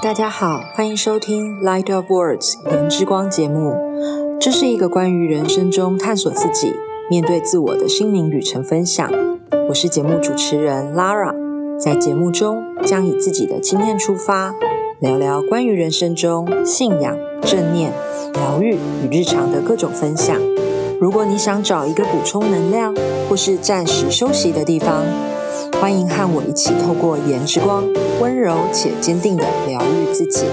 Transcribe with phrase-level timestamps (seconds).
[0.00, 3.74] 大家好，欢迎收听《Light of Words》言之光节目。
[4.40, 6.72] 这是一个关于人生中探索自己、
[7.10, 9.10] 面对自我的心灵旅程分享。
[9.68, 11.34] 我是节目主持人 Lara，
[11.80, 14.54] 在节目中将以自己的经验出发，
[15.00, 17.92] 聊聊关于人生中信仰、正念、
[18.34, 20.36] 疗愈与日常的各种分享。
[21.00, 22.94] 如果你想找一个补充能量
[23.28, 25.02] 或是暂时休息的地方，
[25.80, 27.84] 欢迎和我一起透过颜之光，
[28.20, 30.44] 温柔且坚定的疗愈自己。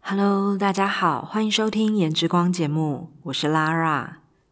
[0.00, 4.06] Hello，大家好，欢迎收听颜之光节目，我是 Lara。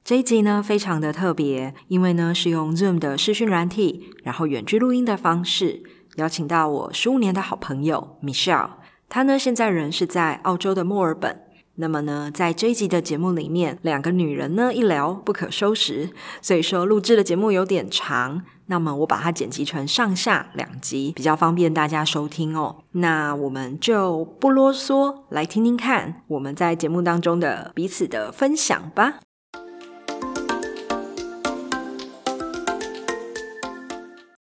[0.04, 5.82] 这一集呢非常的特别，因为呢是用 Zoom 的视讯软体，然后远距录音的方式，
[6.16, 8.72] 邀请到我十五年的好朋友 Michelle。
[9.08, 11.45] 她呢现在人是在澳洲的墨尔本。
[11.78, 18.42] 那么呢，在这一集的节目里面，两个女人呢一聊不可收拾，所以说录制的节目有点长。
[18.68, 22.82] 那么我把它剪辑成上下两集，比较方便大家收听哦。
[22.92, 29.20] 那我们就不啰嗦，来听听看我们在节目当中的彼此的分享吧。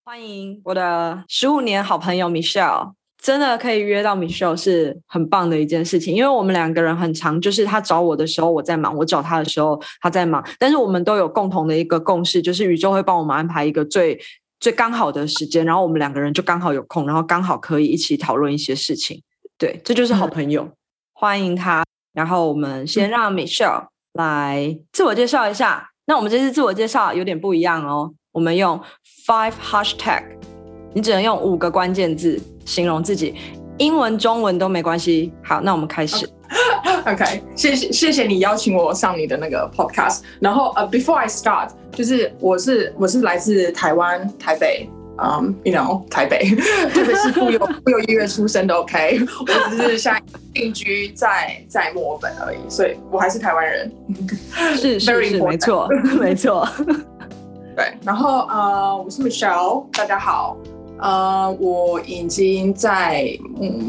[0.03, 3.00] 欢迎我的十五年好朋友 Michelle。
[3.21, 14.19] 真的可以约到 Michelle 是很棒的一件事情，因为我们两个人很长，就是他找我的时候我在忙，我找他的时候他在忙，但是我们都有共同的一个共识，就是宇宙会帮我们安排一个最
[14.59, 19.21] 最刚好的时间，然后我们两个人就刚好有空，然后刚好可以一起讨论一些事情。
[19.57, 20.67] 对，这就是好朋友，
[21.13, 21.83] 欢迎他。
[22.13, 25.91] 然后我们先让 Michelle 来自我介绍一下。
[26.05, 28.81] 那我们这次自我介绍有点不一样哦，我们用
[29.25, 30.23] five hashtag，
[30.93, 32.39] 你只能用五个关键字。
[32.63, 33.35] 形容自己，
[33.79, 35.33] 英文、中文都没关系。
[35.43, 36.29] 好，那我们开始。
[37.07, 40.21] OK，谢谢谢谢你邀请我上你的那个 Podcast。
[40.39, 46.45] 然后呃，Before I start，就是我是我是来自台湾台北，嗯，You know，台北，
[46.93, 48.75] 特别是富有富有音乐出身的。
[48.75, 50.21] OK，我只是现在
[50.53, 53.91] 定居在在墨尔本而已，所以我还是台湾人。
[54.75, 55.89] 是是是，没错
[56.19, 56.69] 没错。
[57.75, 60.55] 对，然后呃，我是 Michelle，大家好。
[61.01, 63.35] 呃，我已经在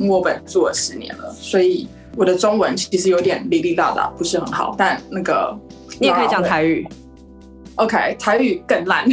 [0.00, 1.86] 墨本住了十年了，所以
[2.16, 4.74] 我的中文其实有点哩哩啦啦，不是很好。
[4.78, 5.54] 但那个
[6.00, 6.88] 你也可以讲台语
[7.74, 9.04] ，OK，台语更烂。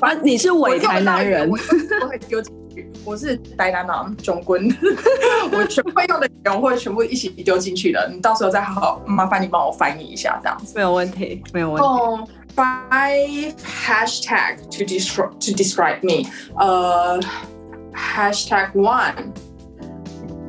[0.00, 2.90] 啊，你是伪台南人，我会丢进去。
[3.04, 4.66] 我是台南人，中 quân，
[5.52, 8.10] 我全会用的语言会全部一起丢进去的。
[8.10, 12.32] 你到时候再好好麻烦你帮我翻译一下，这样子没有问题，没有问题。
[12.55, 16.27] five hashtag to describe to describe me.
[16.57, 17.21] Uh,
[17.93, 19.33] hashtag one,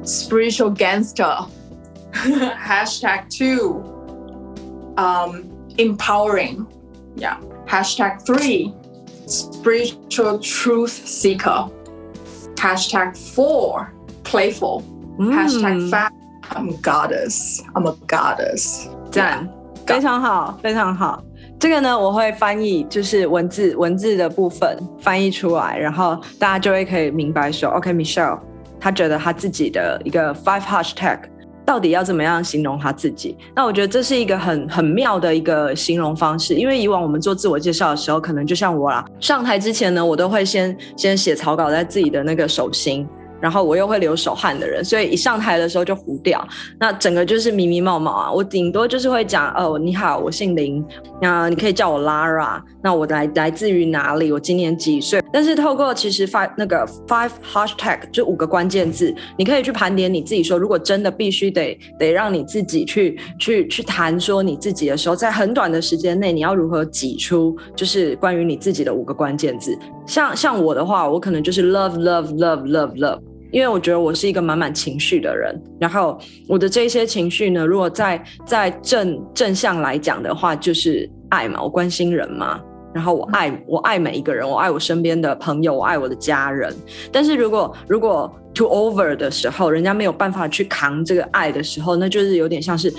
[0.04, 1.36] spiritual gangster.
[2.12, 3.82] hashtag two,
[4.96, 5.48] um,
[5.78, 6.66] empowering.
[7.16, 7.38] Yeah.
[7.66, 8.74] Hashtag three,
[9.26, 11.70] spiritual truth seeker.
[12.56, 13.92] Hashtag four,
[14.24, 14.82] playful.
[15.18, 15.32] Mm.
[15.32, 16.10] Hashtag five,
[16.50, 17.62] I'm a goddess.
[17.76, 18.88] I'm a goddess.
[19.12, 19.48] 赞，
[19.86, 21.22] 非常好，非常好。
[21.57, 28.39] 这个呢，我会翻译，就是文字文字的部分翻译出来，然后大家就会可以明白说，OK，Michelle，
[28.79, 31.19] 他觉得他自己的一个 five hashtag
[31.65, 33.35] 到底要怎么样形容他自己？
[33.55, 43.07] 那我觉得这是一个很很妙的一个形容方式，因为以往我们做自我介绍的时候，可能就像我啦，上台之前呢，我都会先先写草稿在自己的那个手心。
[43.45, 46.43] 然后我又会流手汗的人，所以一上台的时候就糊掉，
[46.79, 48.31] 那整个就是迷迷茫茫啊。
[48.31, 50.83] 我顶多就是会讲哦，你好，我姓林，
[51.21, 52.59] 那你可以叫我 Lara。
[52.81, 54.31] 那我来来自于哪里？
[54.31, 55.21] 我今年几岁？
[55.31, 60.41] 但是透过其实 five 那个 five hashtag 就五个关键字，你可以去盘点你自己。
[60.41, 69.77] 说如果真的必须得得让你自己去去去谈说你自己的时候，在很短的时间内，你要如何挤出就是关于你自己的五个关键字？
[70.07, 73.19] 像像我的话，我可能就是 love love love love love。
[73.55, 82.59] 因为我觉得我是一个满满情绪的人，然后我的这些情绪呢，如果在在正正向来讲的话，就是爱嘛，我关心人嘛，
[82.93, 86.75] 然后我爱我爱每一个人，我爱我身边的朋友，我爱我的家人。
[87.13, 92.93] 但是如果如果 too over 的时候，人家没有办法去扛这个爱的时候，那就是有点像是，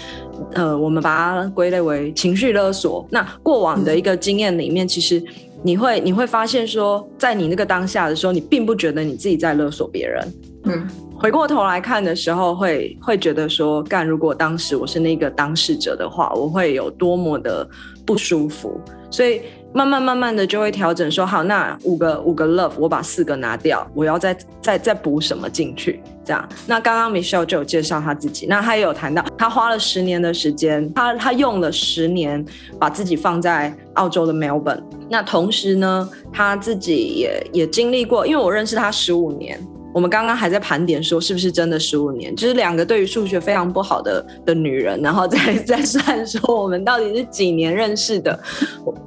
[0.55, 3.07] 呃，我们把它归类为情绪勒索。
[3.11, 5.23] 那过往的一个经验里面，其实。
[5.67, 10.33] 你会你会发现说，在你那个当下的时候，你并不觉得你自己在勒索别人。
[10.63, 10.87] 嗯，
[11.19, 17.69] 回过头来看的时候，会会觉得说，干如果当时我是那个当事者的话，我会有多么的
[18.07, 18.81] 不舒服。
[19.11, 19.43] 所以
[19.77, 26.01] 慢慢慢慢的就会调整，说好，那五个五个 love，我把四个拿掉，我要再再再补什么进去？
[26.25, 26.49] 这样。
[26.67, 32.43] 那刚刚 Michelle 就有介绍他自己，那他也有谈到，他花了十年的时间，他他用了十年
[32.79, 34.81] 把自己放在澳洲的 Melbourne。
[35.11, 39.61] 那同时呢，他自己也也经历过，因为我认识他十五年。
[39.97, 48.39] 我们刚刚还在盘点说是不是真的十五年，就是两个对于数学非常不好的的女人，然后再再 算说我们到底是几年认识的。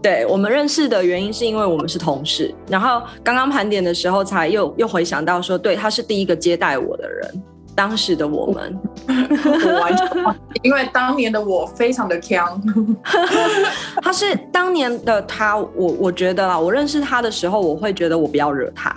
[0.02, 7.44] 对我们认识的原因是因为我们是同事，然后刚刚盘点的时候才又又回想到说，对，他是第一个接待我的人，
[7.76, 8.76] 当时的我们，
[9.08, 10.08] 我完全
[10.64, 12.60] 因为当年的我非常的强，
[14.02, 15.70] 他是当年的他，我
[16.00, 18.92] 我觉得啦，我认识他的时候，我会觉得我不要惹他。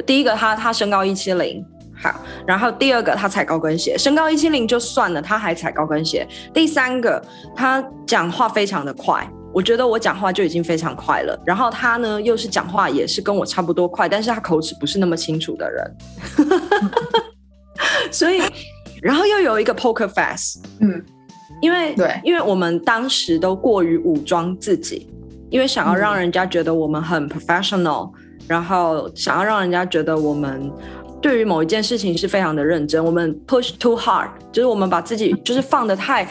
[0.00, 1.62] 第一个，他他身高一七零，
[1.94, 2.14] 好，
[2.46, 6.26] 然后第二个，他踩高跟鞋，身高一七零就算了，他还踩高跟鞋。
[6.54, 7.22] 第三个，
[7.54, 15.96] 他讲话非常的快，我觉得我讲话就已经非常快了，然后他呢又是讲话也是跟我差不多快，但是他口齿不是那么清楚的人，
[18.10, 18.40] 所以，
[19.02, 21.04] 然后又有一个 poker face，嗯，
[21.60, 25.06] 因为对，因为我们当时都过于武装自己，
[25.50, 28.10] 因为想要让人家觉得我们很 professional。
[28.48, 30.70] 然后想要让人家觉得我们
[31.20, 36.28] 对于某一件事情是非常的认真，我们 push too hard，就是我们把自己 就是放的太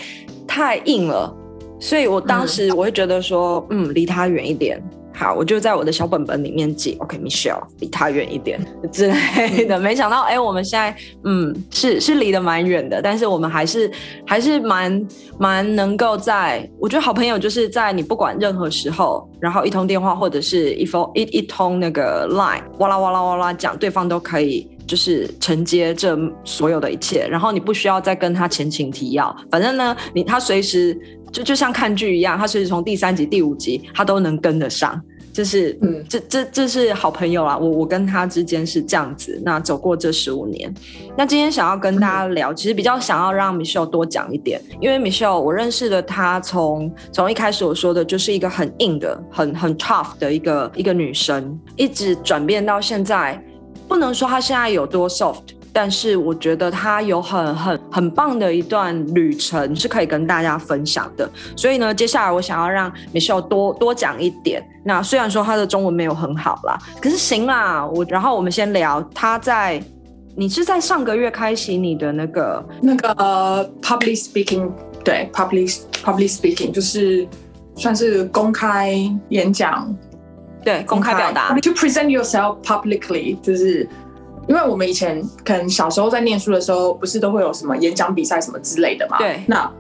[0.48, 1.34] 太硬了，
[1.80, 4.82] 所以我当时我会觉得说，嗯，离他远一点。
[5.22, 8.60] 好，我就在我的小本本里面记，OK，Michelle，离他远一点
[8.92, 9.78] 之类的。
[9.80, 10.96] 没想到，哎，我们现在，
[11.26, 13.92] 嗯，是是离得蛮远的，但是我们还是
[14.26, 15.08] 还是蛮
[15.38, 16.68] 蛮能够在。
[16.80, 31.00] 我觉得好朋友就是在你不管任何时候，然后一通电话或者是一封一一通那个 Line，哇啦哇啦哇啦讲，对方都可以就是承接这所有的一切，然后你不需要再跟他前情提要，反正呢，你他随时
[31.32, 35.00] 就就像看剧一样，他随时从第三集第五集他都能跟得上。
[35.34, 40.74] 就是，嗯，这这这是好朋友啦，我我跟他之间是这样子，那走过这十五年，
[41.18, 53.42] 那今天想要跟大家聊，其实比较想要让 Michelle 多讲一点，因为 Michelle 我认识的她，从从一开始我说的就是一个很硬的、很很 tough 的一个一个女生，一直转变到现在，
[53.88, 55.56] 不能说她现在有多 soft。
[55.74, 64.62] 但是我觉得他有很很很棒的一段旅程是可以跟大家分享的，所以呢，接下来我想要让 Michelle 多多讲一点。
[64.84, 69.82] 那虽然说他的中文没有很好啦，可是行啦，我然后我们先聊他在，
[70.36, 74.70] 你是在上个月开启你的那个那个 public speaking，
[75.06, 77.26] 对 public public speaking 就是
[77.76, 78.94] 算是公开
[79.30, 79.96] 演讲，
[80.66, 83.88] 对公开表达，to present yourself publicly 就是。
[84.52, 89.18] 因为我们以前可能小时候在念书的时候，不是都会有什么演讲比赛什么之类的嘛？
[89.18, 89.42] 对。
[89.48, 89.72] 那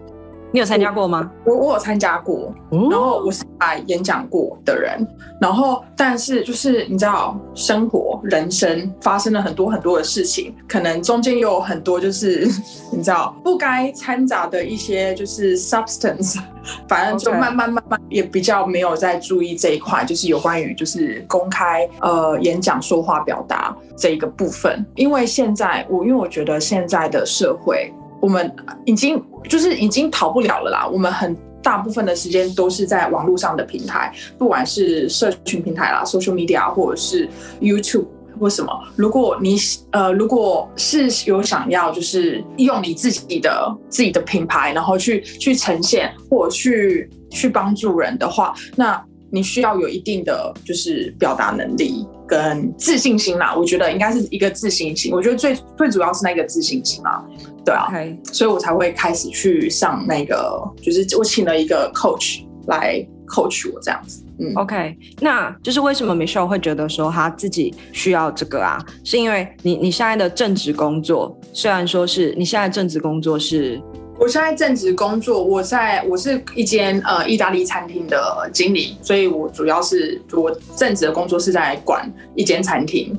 [0.52, 1.32] 你有参加过吗？
[1.46, 5.08] 我我有参加过，然后我是来演讲过的人。
[5.40, 12.48] 然后，但是就是你知道，生活、人生发生了很多很多的事情，可能中间又有很多就是
[12.92, 16.38] 你知道不该掺杂的一些就是 substance。
[16.88, 24.86] 反正就慢慢慢慢也比较没有在注意这一块，就是有关于就是公开呃演讲说话表达这一个部分。
[24.96, 28.54] 因为现在我因为我觉得现在的社会，我们
[28.86, 30.88] 已经就是已经逃不了了啦。
[30.88, 37.28] 我们很大部分的时间都是在网络上的平台，不管是社群平台啦、social media 或者是
[37.60, 38.06] YouTube。
[38.40, 38.72] 或什么？
[38.96, 39.56] 如果你
[39.92, 53.54] 呃，如果是有想要，就是用你自己的自己的品牌，然后去去呈现或去去帮助人的话，那你需要有一定的就是表达能力跟自信心啦。
[53.56, 55.14] 我觉得应该是一个自信心。
[55.14, 57.24] 我觉得最最主要是那个自信心啊，
[57.64, 57.88] 对啊，
[58.32, 64.24] 所以我才会开始去上那个，就是我请了一个 coach 来 coach 我这样子。
[64.40, 68.84] 嗯 OK，那就是为什么 Michelle 会觉得说他自己需要这个啊？
[69.04, 73.80] 是因为你你现在的正职工作，虽然说是你现在正职工作是，
[74.20, 83.16] 我现在正职工作，我在我是一间呃意大利餐厅的经理，所以我主要是我正职的工作是在管一间餐厅。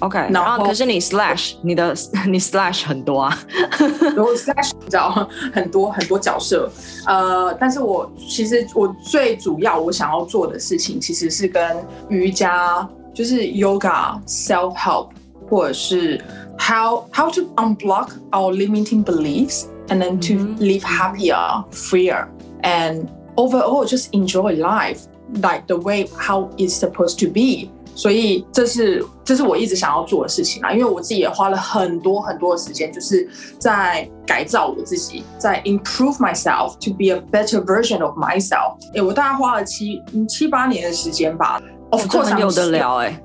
[0.00, 1.94] OK，然后可是你 slash 你的
[2.26, 3.38] 你 slash 很多啊，
[4.16, 6.70] 我 slash 你知道很多很多角色，
[7.06, 15.08] 呃，但是我其实我最主要我想要做的事情其实是跟瑜伽，就是 yoga self help，
[15.50, 16.18] 或者是
[16.58, 22.26] how how to unblock our limiting beliefs and then to live happier, freer
[22.62, 25.00] and overall just enjoy life
[25.42, 27.68] like the way how it's supposed to be。
[27.95, 30.71] 所以这是这是我一直想要做的事情啦。
[30.71, 38.75] 因为我自己也花了很多很多的时间，就是在改造我自己，在 improve myself to be a better version of myself。
[38.93, 41.59] 哎，我大概花了七七八年的时间吧。
[41.89, 43.19] Of course，有的聊哎。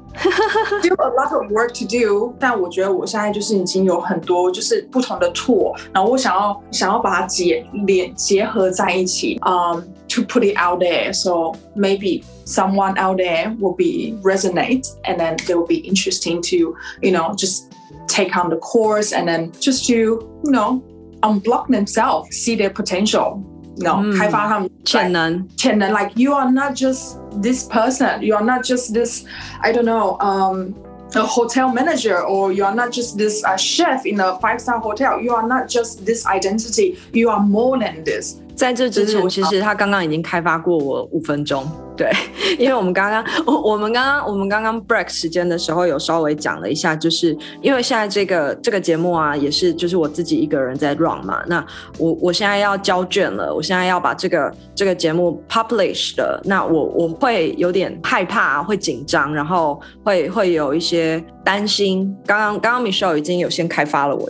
[0.80, 11.12] Still a lot of work to do，但我觉得我现在就是已经有很多就是不同的 tool，然后我想要想要把它结连结合在一起，嗯、um,，to put it out there.
[11.12, 16.75] So maybe someone out there will be resonate, and then they will be interesting to
[17.01, 17.65] you know just
[18.08, 20.82] take on the course, and then just to you know
[21.22, 23.44] unblock themselves, see their potential.
[23.80, 25.92] No, 开发他们潜能，潜能。
[25.92, 28.22] Like you are not just this person.
[28.22, 29.25] You are not just this.
[29.62, 30.18] I don't know.
[30.20, 30.74] Um,
[31.13, 35.22] a hotel manager, or you are not just this uh, chef in a five-star hotel.
[35.22, 36.98] You are not just this identity.
[37.13, 38.39] You are more than this.
[38.61, 41.67] 在这之前，其实他刚刚已经开发过我五分钟。
[41.97, 42.11] 对，
[42.59, 51.43] 因为我们刚刚，我我们刚刚我们刚刚 break 时间的时候，有稍微讲了一下，就是因为现在这个这个节目啊，也是就是我自己一个人在 run 嘛。
[51.47, 51.64] 那
[51.99, 62.17] 我我现在要交卷了，我现在要把这个这个节目 publish 的，那我我会有点害怕，会紧张，然后会会有一些担心。
[62.25, 64.26] 刚刚刚刚 Michelle 已经有先开发了我，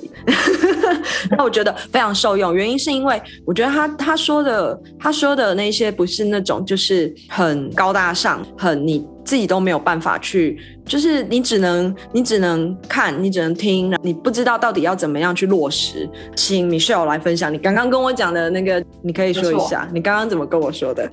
[1.36, 7.68] 那我觉得非常受用，原因是因为我觉得他他说的他说的那些不是那种就是很。
[7.80, 16.06] 高大上，很你自己都没有办法去，就是你只能你只能看，你只能听，你不知道到底要怎么样去落实。
[16.36, 21.10] 请 Michelle 来分享你刚刚跟我讲的那个，你可以说一下，你刚刚怎么跟我说的？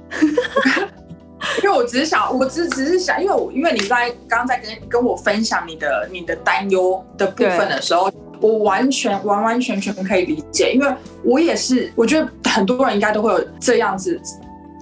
[1.63, 8.11] 因为我只是想，我只只是想，因为我因为你在刚刚在跟跟我分享你的你的担忧的部分的时候，
[8.41, 10.87] 我完全完完全全可以理解，因为
[11.23, 14.19] 我也是，我觉得很多人应该都会有这样子。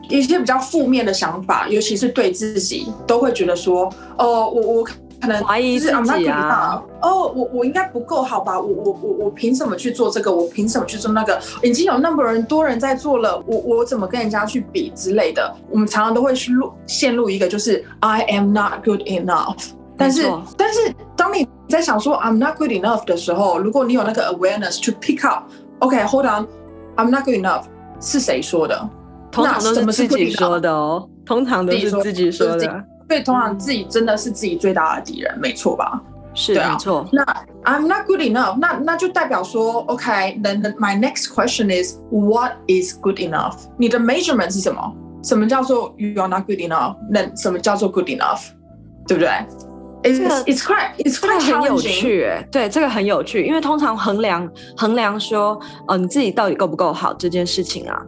[0.07, 8.59] 一些比较负面的想法，尤其是对自己，都会觉得说，哦，我我可能怀疑自己啊，哦，我我应该不够好吧？
[8.59, 10.31] 我我我我凭什么去做这个？
[10.31, 11.41] 我凭什么去做那个？
[11.63, 15.51] 已经有那么人多人在做了，我我怎么跟人家去比之类的？
[15.71, 19.69] 我们常常都会去入陷入一个就是 I am not good enough。
[19.97, 27.63] 但是但是当你在想说 I'm not good enough 的时候，如果你有那个 awareness to pick up，OK，hold on，I'm not good enough
[27.99, 28.89] 是谁说的？
[29.31, 32.83] 通常都是自己说的哦，通常都是自己说的。
[33.07, 36.01] 对，通常自己真的是自己最大的敌人，没错吧？
[36.33, 37.07] 是，没错。
[37.11, 37.23] 那
[37.63, 43.55] I'm not good enough，那那就代表说，OK，then my next question is what is good enough？
[43.77, 44.93] 你的 measurement 是什么？
[45.23, 46.95] 什么叫做 you are not good enough？
[47.09, 48.49] 那什么叫做 good enough？
[49.07, 49.29] 对不对
[50.05, 54.47] ？It's it's quite it's quite 很有趣，对，这个很有趣，因为通常衡量
[54.77, 58.01] 衡量说，哦，你自己到底够不够好这件事情啊。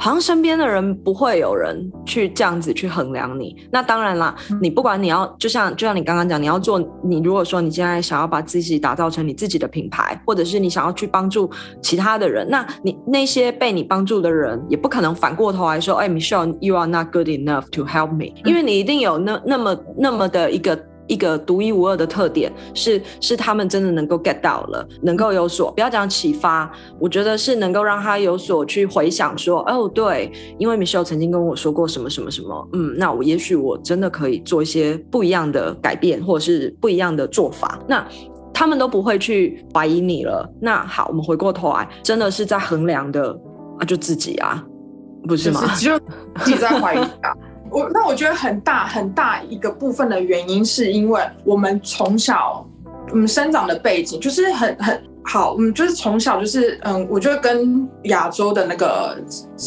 [0.00, 1.76] 好像身边的人不会有人
[2.06, 3.56] 去这样子去衡量你。
[3.68, 11.50] 那当然啦，你不管你要，就像就像你刚刚讲，你要做，你如果说你现在想要把自己打造成你自己的品牌，或者是你想要去帮助
[11.82, 20.78] 其他的人，那你那些被你帮助的人也不可能反过头来说，哎，Michelle，you are not good enough to help me，因为你一定有那那么那么的一个。
[21.08, 38.06] 一个独一无二的特点是，是他们真的能够 get 到了，能够有所不要讲启发，我觉得是能够让他有所去回想，说哦对，因为 Michelle 曾经跟我说过什么什么什么，嗯，那我也许我真的可以做一些不一样的改变，或者是不一样的做法，那
[38.52, 40.48] 他们都不会去怀疑你了。
[40.60, 43.30] 那好，我们回过头来，真的是在衡量的
[43.78, 44.62] 啊，就自己啊，
[45.26, 45.62] 不是吗？
[45.76, 45.98] 就
[46.44, 47.32] 自己在怀疑啊。
[47.70, 52.66] 我那我觉得很大很大一个部分的原因，是因为我们从小，
[53.10, 59.16] 我们生长的背景就是很很好，我们就是从小就是嗯，我觉得跟亚洲的那个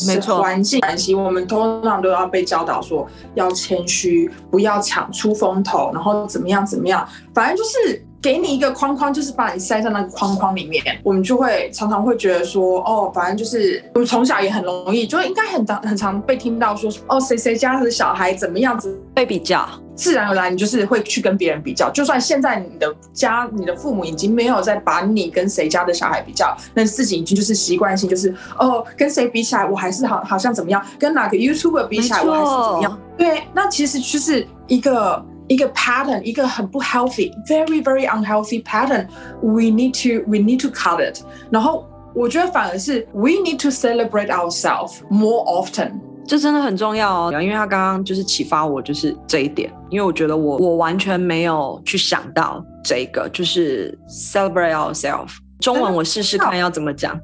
[0.08, 8.06] 没错环境关系，我们通常都要被教导说要谦虚，不要抢出风头，然后怎么样怎么样，反正就是。
[8.22, 21.90] 给你一个框框，就是把你塞在那个框框里面，我们就会常常会觉得说，哦，反正就是我们从小也很容易，就应该很常很常被听到说，哦，谁谁家的小孩怎么样子被比较，自然而然你就是会去跟别人比较。
[21.90, 33.00] 就算现在你的家、你的父母已经没有在把你跟谁家的小孩比较，那自己已经就是习惯性就是哦，跟谁比起来我还是好好像怎么样，跟哪个 YouTuber 比起来我还是怎么样。
[33.18, 35.26] 对，那其实就是一个。
[35.51, 41.21] 一个 pattern，一个很不 healthy，very very unhealthy pattern。We need to we need to cut it。
[41.51, 45.93] 然后我觉得反而是 we need to celebrate ourselves more often。
[46.27, 49.73] 这真的很重要哦，因为他刚刚就是启发我，就是这一点。
[49.91, 55.37] 因为我觉得我我完全没有去想到这个，就是 celebrate ourselves。
[55.62, 57.18] 中文我试试看要怎么讲，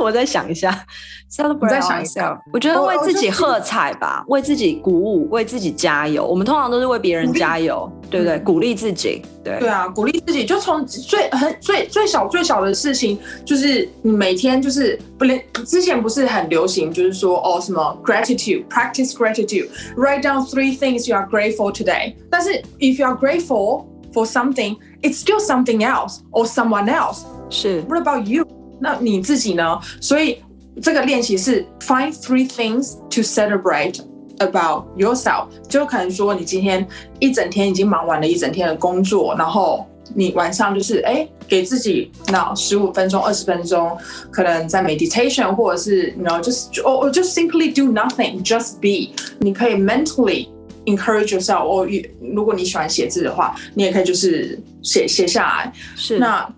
[0.00, 0.86] 我再想一下。
[1.30, 6.26] Celebrate 再想一下，我觉得为自己喝彩吧，为自己鼓舞，为自己加油。
[6.26, 8.36] 我们通常都是为别人加油，对不对？
[8.40, 22.12] 鼓励自己，对对啊，鼓励自己，就从最很最最小最小的事情，就是你每天就是不连之前不是很流行，就是说哦什么 gratitude，practice gratitude，write down three things you are grateful today。
[22.28, 27.20] 但是 if you are grateful for something，it's still something else or someone else。
[27.50, 28.46] 是 What about you？
[28.80, 29.78] 那你自己呢？
[30.00, 30.38] 所以。
[30.80, 34.00] 这个练习是 find three things to celebrate
[34.38, 36.86] about yourself，就可能说你今天
[37.18, 43.94] 一整天已经忙完了一整天的工作，然后你晚上就是哎给自己那十五分钟、二十分钟，
[44.30, 49.12] 可能在 meditation 或者是 you know just or just simply do nothing, just be。
[49.40, 50.48] 你可以 mentally
[50.86, 51.86] encourage yourself，或
[52.32, 55.72] 如果你喜欢写字的话，你也可以就是写写下来。
[55.96, 56.48] 是那。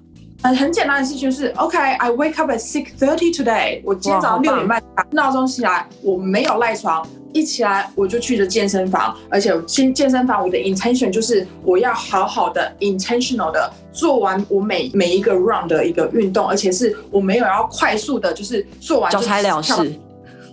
[0.42, 3.80] 很很简单的事情是，OK，I wake up at six thirty today。
[3.84, 19.94] 我今天早上六点半闹钟起来，我没有赖床，一起来我就去了健身房，而且健健身房我的 intention 就是我要好好的 intentional 的做完我每每一个 round 的一个运动，而且是我没有要快速的，就是做完交差了事。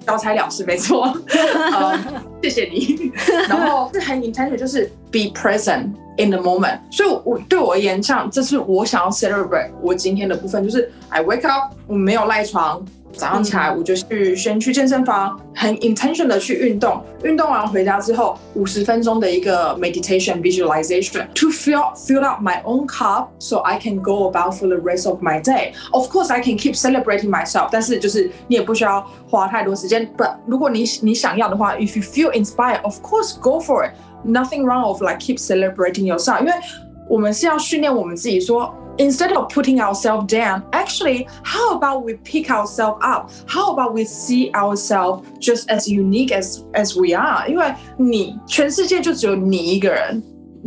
[0.05, 1.11] 交差了事，没错。
[2.41, 3.11] 谢谢你。
[3.47, 6.78] 然后是很 intention，就是 be present in the moment。
[6.90, 12.84] 所以，我对我而言，像这是我想要 celebrate 我今天的部分，就是 I wake up，我没有赖床。
[13.16, 17.00] 早上起来我就去先去健身房，很 intention 的去运动。
[17.22, 24.66] 运动完回家之后，五十分钟的一个 meditation visualization to fill fill up my own cup so I can go about for
[24.66, 25.74] the rest of my day.
[25.92, 30.10] Of course, I can keep celebrating myself，但是就是你也不需要花太多时间。
[30.18, 33.92] But 如果你你想要的话，if you feel inspired, of course go for it.
[34.24, 36.52] Nothing wrong of like keep celebrating yourself，因为
[37.08, 38.74] 我们是要训练我们自己说。
[38.96, 43.30] instead of putting ourselves down, actually, how about we pick ourselves up?
[43.46, 47.48] How about we see ourselves just as unique as as we are?
[47.48, 50.22] 因为你全世界就只有你一个人。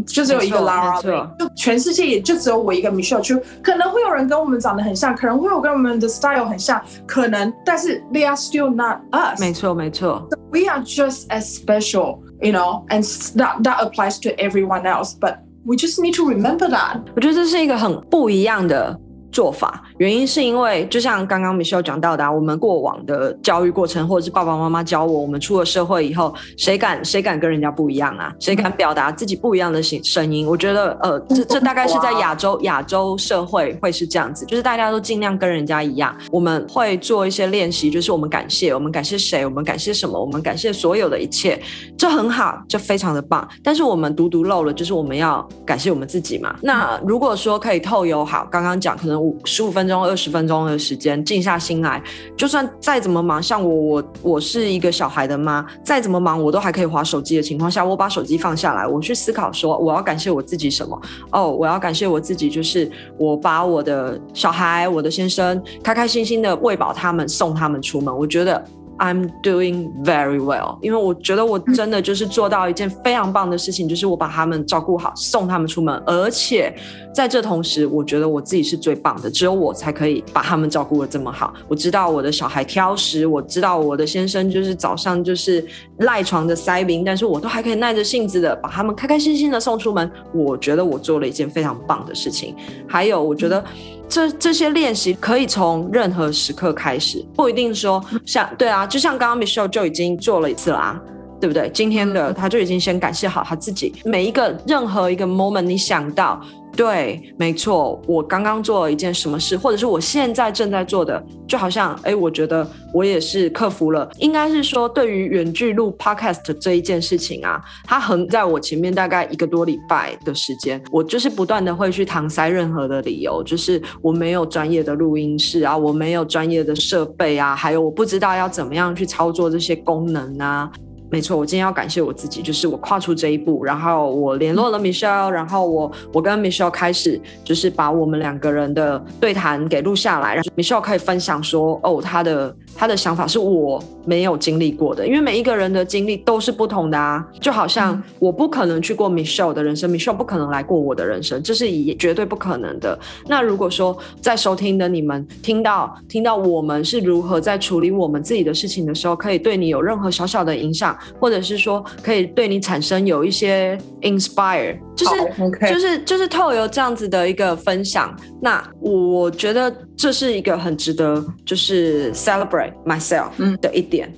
[0.06, 9.40] 就只有一个 Lara，就全世界也就只有我一个 Michelle 就可能会有人跟我们长得很像，可能会有跟我们的 style 很像，可能，但是 they are still not us。
[9.40, 10.28] 没错，没错。
[10.30, 13.04] So we are just as special, you know, and
[13.36, 15.14] that that applies to everyone else.
[15.14, 17.02] But We just need to remember that。
[17.14, 18.98] 我觉得这是一个很不一样的。
[19.33, 28.33] 做法原因是因为，就像刚刚 Michelle 讲到的，我们过往的教育过程，或者是爸爸妈妈教我，我们出了社会以后，谁敢谁敢跟人家不一样啊？
[28.39, 30.47] 谁敢表达自己不一样的声声音？
[30.47, 36.15] 我觉得，呃，这这大概是在亚洲亚洲社会会是这样子，就是大家都尽量跟人家一样。
[36.31, 39.47] 我们会做一些练习，就是我们感谢，我们感谢谁？
[39.47, 40.21] 我们感谢什么？
[40.21, 41.59] 我们感谢所有的一切，
[41.97, 43.49] 这很好，这非常的棒。
[43.63, 46.55] 但是我们独独漏了，就是我们要感谢我们自己嘛。
[46.61, 49.22] 那如果说可以透由好，刚刚讲可能。
[49.23, 52.03] 五十五分钟、二十分钟的时间，静下心来，
[52.37, 61.01] 就算再怎么忙，像我，我我是一个小孩的妈，再怎么忙，我都还可以划手机的情况下，我把手机放下来，我去思考说，我要感谢我自己什么？
[61.31, 68.17] 哦，我要感谢我自己，就是我把我的小孩、我的先生开开心心的喂饱他们，送他们出门。
[68.17, 68.63] 我觉得。
[69.03, 76.73] I'm doing very well，因为我觉得我真的就是做到一件非常棒的事情，就是我把他们照顾好，送他们出门，而且
[77.13, 81.53] 在这同时，我觉得我自己是最棒的，只有我才可以把他们照顾的这么好。
[81.67, 85.67] 我知道我的小孩挑食，我知道我的先生就是早上就是
[86.03, 90.11] 赖床的塞宾，但是我都还可以耐着性子的把他们开开心心的送出门。
[90.33, 92.55] 我觉得我做了一件非常棒的事情。
[92.87, 93.65] 还有，我觉得。
[94.09, 101.01] 这这些练习可以从任何时刻开始，不一定说像对啊，就像刚刚 Michelle 就已经做了一次啦，
[101.41, 101.71] 对不对？
[101.73, 106.39] 今天的他就已经先感谢好他自己，每一个任何一个 moment 你想到。
[106.75, 114.11] 对，没错，我刚刚做了一件什么事，或者是我现在正在做的，就好像，哎，我觉得我也是克服了。
[114.19, 130.71] 应该是说，对于远距录 podcast 这一件事情啊，它横在我前面大概一个多礼拜的时间，我就是不断的会去搪塞任何的理由，就是我没有专业的录音室啊，我没有专业的设备啊，还有我不知道要怎么样去操作这些功能啊。
[131.13, 152.99] 没错，我今天要感谢我自己，就是我跨出这一步，然后我联络了 Michelle，然后我我跟 Michelle 开始就是把我们两个人的对谈给录下来，然后 Michelle 可以分享说，哦，他的他的想法是我没有经历过的，因为每一个人的经历都是不同的啊，就好像我不可能去过 Michelle 的人生，Michelle 不可能来过我的人生，这是也绝对不可能的。
[153.27, 160.97] 那如果说在收听的你们听到听到我们是如何在处理我们自己的事情的时候，可以对你有任何小小的影响。
[161.21, 174.13] 或者是说可以对你产生有一些 inspire，就是就是就是透由这样子的一个分享，那我觉得这是一个很值得就是 celebrate myself 嗯的一点。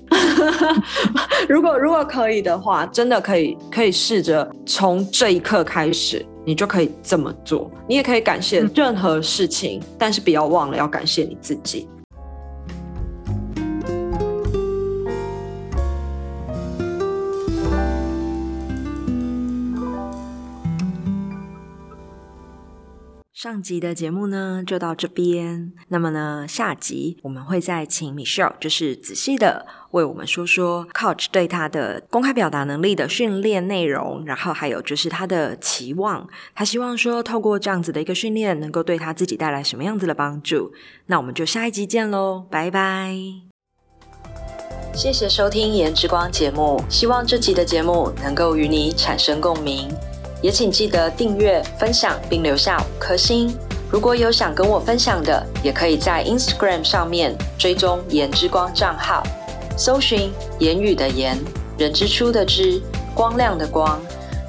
[1.48, 7.70] 如果如果可以的话，真的可以可以试着从这一刻开始，你就可以这么做。
[7.88, 11.88] 你也可以感谢嗯任何事情，但是不要忘了要感谢你自己。
[23.44, 40.72] 上集的节目呢就到这边，那么呢下集我们会再请 Michelle，就是仔细的为我们说说 Coach 对他的公开表达能力的训练内容，然后还有就是他的期望，他希望说透过这样子的一个训练，能够对他自己带来什么样子的帮助。
[41.04, 43.14] 那我们就下一集见喽，拜拜。
[44.94, 49.90] 谢谢收听《颜之光》节目，希望这集的节目能够与你产生共鸣。
[50.44, 53.50] 也请记得订阅、分享并留下五颗星。
[53.90, 59.22] 如果有想跟我分享的，也可以在 Instagram 上面追踪“言之光”账号，
[59.74, 60.30] 搜寻
[60.60, 61.38] “言语的言，
[61.78, 62.78] 人之初的之，
[63.14, 63.98] 光亮的光”，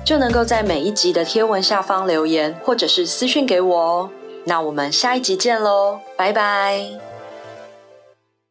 [0.03, 4.10] 就能够在每一集的贴文下方留言，或者是私讯给我哦。
[4.43, 7.04] 那我们下一集见喽，拜拜。